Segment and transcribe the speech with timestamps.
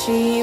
[0.00, 0.42] she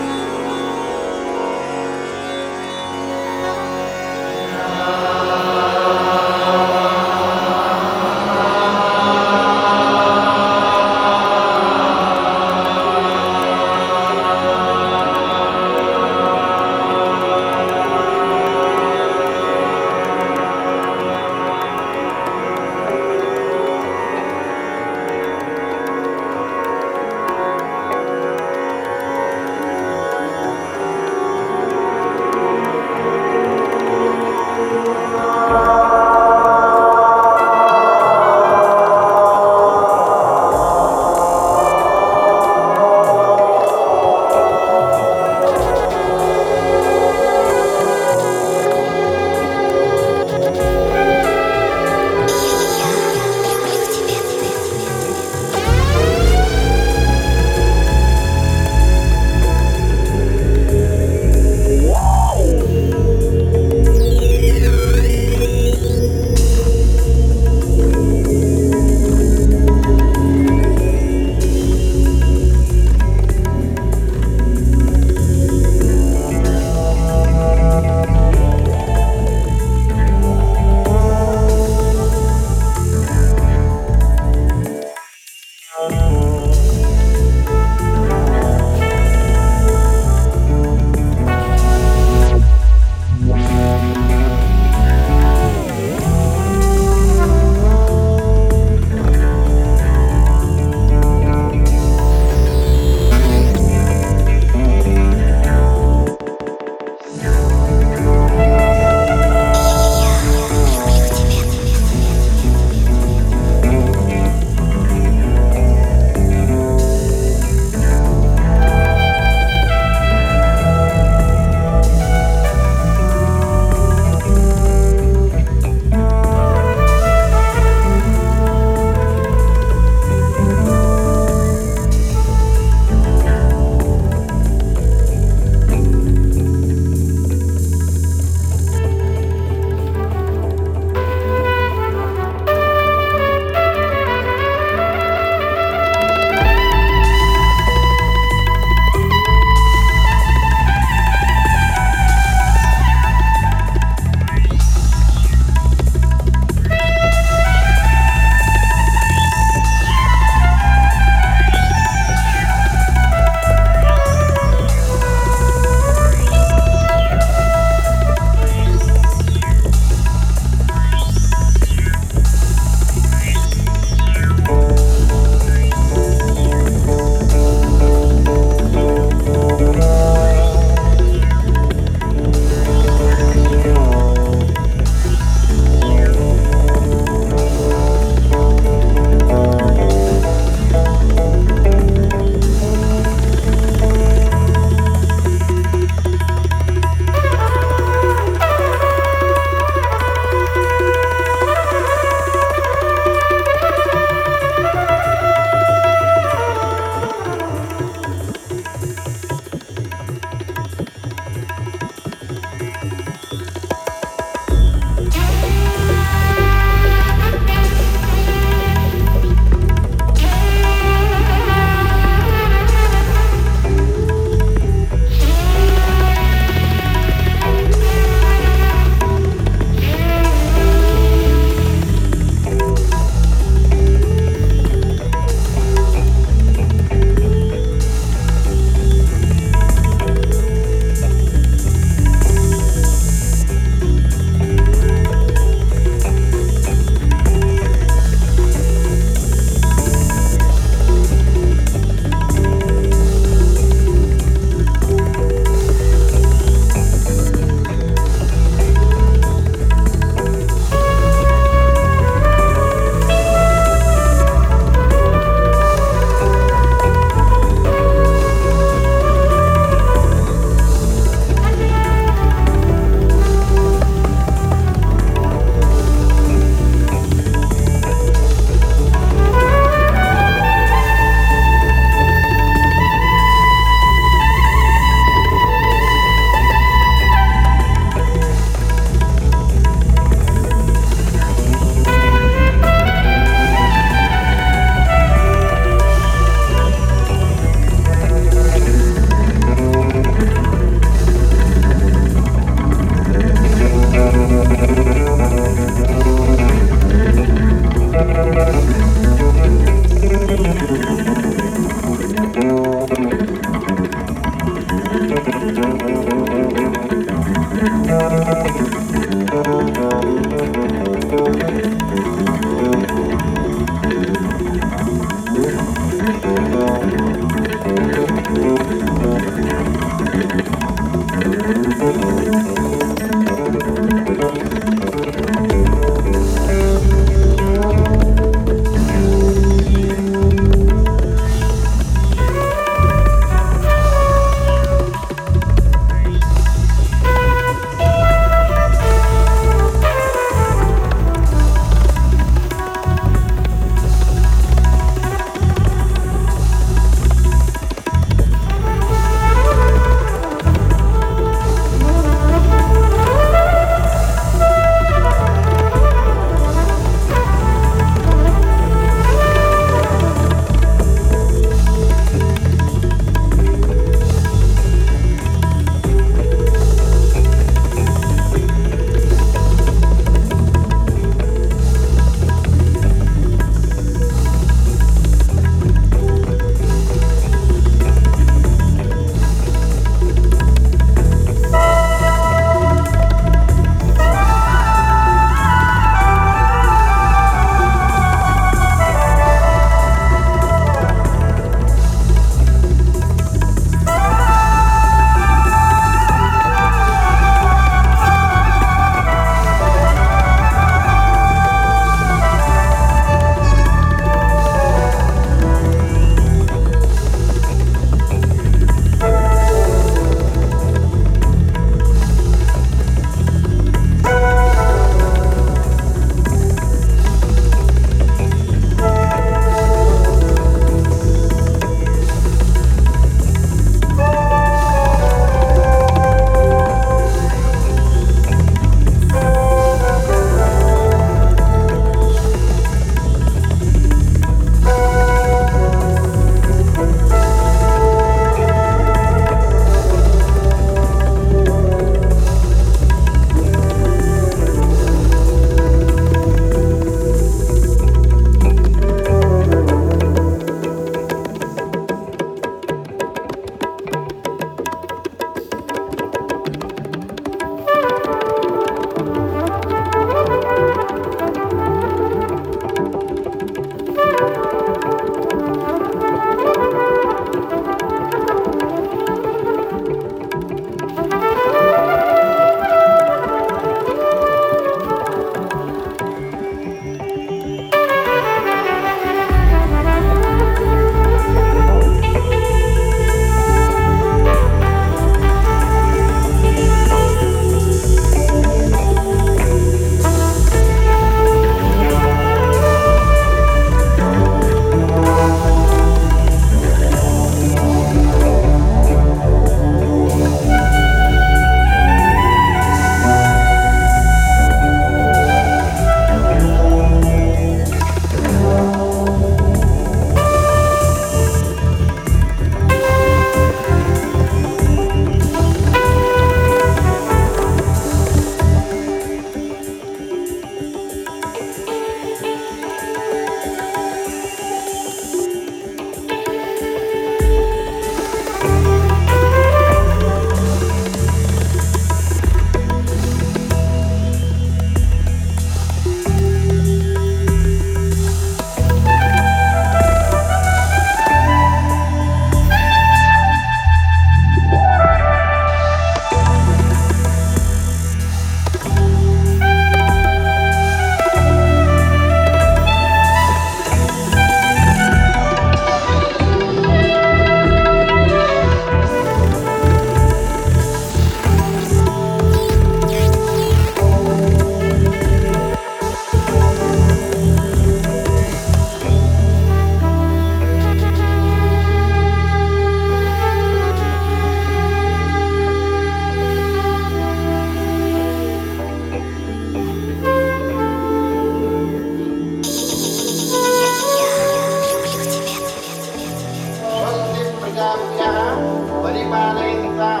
[598.82, 600.00] परिपालयन्तां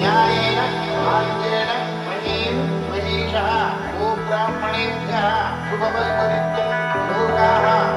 [0.00, 0.58] न्यायेन
[1.04, 1.70] भाग्येन
[2.06, 2.44] महीं
[2.90, 3.48] महीषः
[3.98, 5.28] गोब्राह्मणेभ्यः
[5.68, 6.72] शुभवस्तुनित्यं
[7.10, 7.95] लोकाः